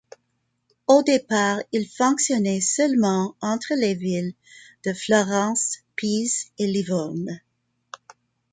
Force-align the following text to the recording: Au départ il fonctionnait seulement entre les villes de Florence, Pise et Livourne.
Au 0.87 1.03
départ 1.03 1.59
il 1.71 1.87
fonctionnait 1.87 2.59
seulement 2.59 3.35
entre 3.39 3.75
les 3.77 3.93
villes 3.93 4.33
de 4.83 4.93
Florence, 4.93 5.77
Pise 5.95 6.45
et 6.57 6.65
Livourne. 6.65 7.39